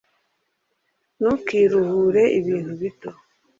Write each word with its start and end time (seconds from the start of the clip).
ntukiruhure 1.19 2.23
ibintu 2.39 2.71
bito 2.81 3.09